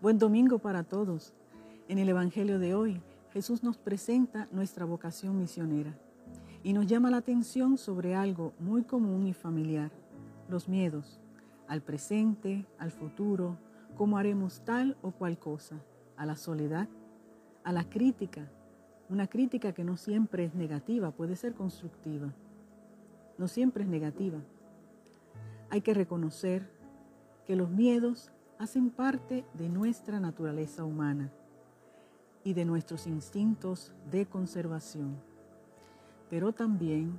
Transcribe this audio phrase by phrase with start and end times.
[0.00, 1.34] Buen domingo para todos.
[1.88, 5.92] En el Evangelio de hoy, Jesús nos presenta nuestra vocación misionera
[6.62, 9.90] y nos llama la atención sobre algo muy común y familiar,
[10.48, 11.18] los miedos,
[11.66, 13.58] al presente, al futuro,
[13.96, 15.74] cómo haremos tal o cual cosa,
[16.16, 16.88] a la soledad,
[17.64, 18.48] a la crítica,
[19.08, 22.32] una crítica que no siempre es negativa, puede ser constructiva,
[23.36, 24.38] no siempre es negativa.
[25.70, 26.70] Hay que reconocer
[27.48, 31.30] que los miedos hacen parte de nuestra naturaleza humana
[32.42, 35.16] y de nuestros instintos de conservación,
[36.28, 37.18] pero también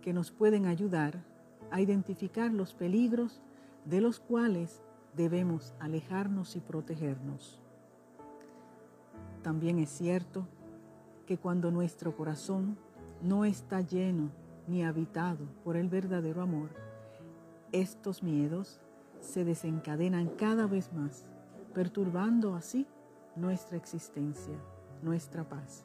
[0.00, 1.22] que nos pueden ayudar
[1.70, 3.42] a identificar los peligros
[3.84, 4.82] de los cuales
[5.16, 7.60] debemos alejarnos y protegernos.
[9.42, 10.46] También es cierto
[11.26, 12.78] que cuando nuestro corazón
[13.22, 14.30] no está lleno
[14.66, 16.70] ni habitado por el verdadero amor,
[17.72, 18.80] estos miedos
[19.22, 21.24] se desencadenan cada vez más,
[21.72, 22.86] perturbando así
[23.36, 24.54] nuestra existencia,
[25.02, 25.84] nuestra paz.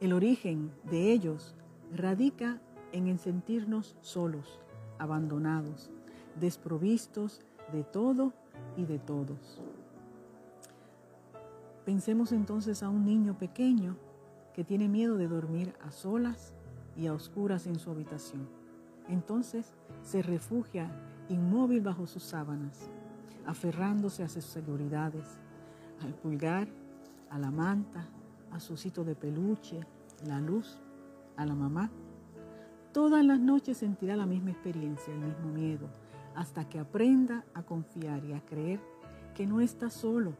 [0.00, 1.54] El origen de ellos
[1.94, 2.60] radica
[2.92, 4.60] en el sentirnos solos,
[4.98, 5.90] abandonados,
[6.38, 7.40] desprovistos
[7.72, 8.32] de todo
[8.76, 9.62] y de todos.
[11.84, 13.96] Pensemos entonces a un niño pequeño
[14.52, 16.54] que tiene miedo de dormir a solas
[16.96, 18.63] y a oscuras en su habitación.
[19.08, 20.90] Entonces se refugia
[21.28, 22.88] inmóvil bajo sus sábanas,
[23.46, 25.38] aferrándose a sus seguridades,
[26.02, 26.68] al pulgar,
[27.30, 28.06] a la manta,
[28.52, 29.80] a su sitio de peluche,
[30.26, 30.78] la luz,
[31.36, 31.90] a la mamá.
[32.92, 35.88] Todas las noches sentirá la misma experiencia, el mismo miedo,
[36.34, 38.80] hasta que aprenda a confiar y a creer
[39.34, 40.34] que no está solo.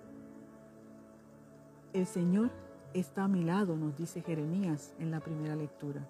[1.92, 2.50] El Señor
[2.92, 6.06] está a mi lado, nos dice Jeremías en la primera lectura.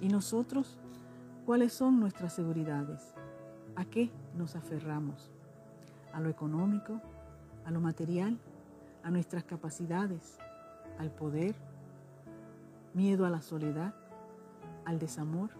[0.00, 0.78] ¿Y nosotros
[1.40, 3.14] cuáles son nuestras seguridades?
[3.76, 5.30] ¿A qué nos aferramos?
[6.12, 7.00] ¿A lo económico?
[7.64, 8.38] ¿A lo material?
[9.02, 10.38] ¿A nuestras capacidades?
[10.98, 11.54] ¿Al poder?
[12.94, 13.94] ¿Miedo a la soledad?
[14.84, 15.50] ¿Al desamor?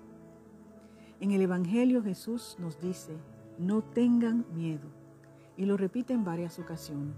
[1.21, 3.17] En el Evangelio Jesús nos dice,
[3.59, 4.89] no tengan miedo.
[5.57, 7.17] Y lo repite en varias ocasiones,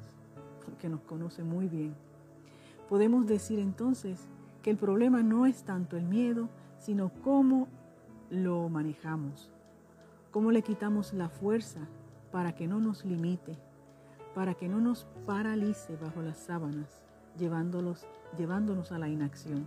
[0.64, 1.94] porque nos conoce muy bien.
[2.88, 4.26] Podemos decir entonces
[4.62, 6.48] que el problema no es tanto el miedo,
[6.78, 7.68] sino cómo
[8.32, 9.50] lo manejamos,
[10.30, 11.80] cómo le quitamos la fuerza
[12.30, 13.58] para que no nos limite,
[14.34, 17.04] para que no nos paralice bajo las sábanas,
[17.38, 18.06] llevándolos,
[18.38, 19.66] llevándonos a la inacción.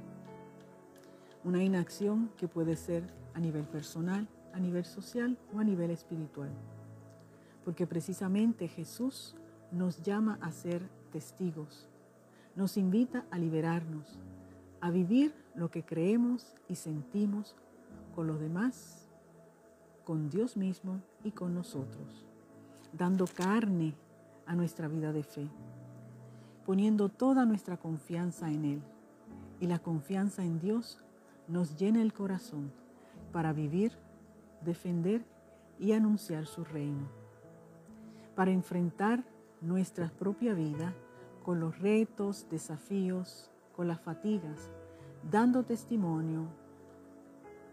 [1.44, 3.04] Una inacción que puede ser
[3.36, 6.50] a nivel personal, a nivel social o a nivel espiritual.
[7.64, 9.36] Porque precisamente Jesús
[9.72, 11.88] nos llama a ser testigos,
[12.56, 14.18] nos invita a liberarnos,
[14.82, 17.56] a vivir lo que creemos y sentimos
[18.16, 19.06] con los demás
[20.06, 22.24] con Dios mismo y con nosotros,
[22.94, 23.96] dando carne
[24.46, 25.50] a nuestra vida de fe,
[26.66, 28.82] poniendo toda nuestra confianza en Él.
[29.60, 31.04] Y la confianza en Dios
[31.48, 32.72] nos llena el corazón
[33.32, 33.94] para vivir,
[34.62, 35.26] defender
[35.80, 37.08] y anunciar su reino,
[38.36, 39.24] para enfrentar
[39.62, 40.94] nuestra propia vida
[41.44, 44.70] con los retos, desafíos, con las fatigas,
[45.32, 46.48] dando testimonio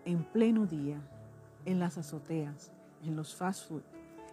[0.04, 1.00] en pleno día
[1.64, 2.72] en las azoteas,
[3.04, 3.82] en los fast food,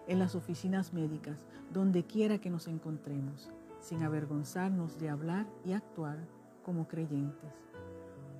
[0.07, 1.38] en las oficinas médicas,
[1.72, 3.50] donde quiera que nos encontremos,
[3.80, 6.18] sin avergonzarnos de hablar y actuar
[6.63, 7.53] como creyentes,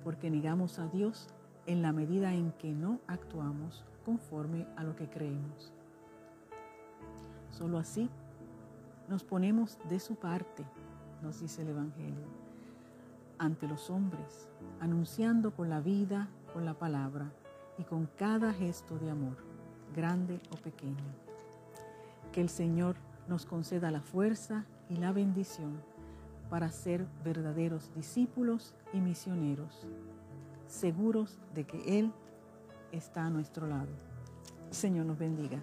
[0.02, 1.28] porque negamos a Dios
[1.66, 5.72] en la medida en que no actuamos conforme a lo que creemos.
[7.50, 8.08] Solo así
[9.08, 10.64] nos ponemos de su parte,
[11.22, 12.26] nos dice el Evangelio,
[13.38, 14.48] ante los hombres,
[14.80, 17.32] anunciando con la vida, con la palabra,
[17.80, 19.38] y con cada gesto de amor,
[19.96, 21.02] grande o pequeño.
[22.30, 22.96] Que el Señor
[23.26, 25.80] nos conceda la fuerza y la bendición
[26.50, 29.86] para ser verdaderos discípulos y misioneros,
[30.66, 32.12] seguros de que Él
[32.92, 33.88] está a nuestro lado.
[34.70, 35.62] Señor nos bendiga.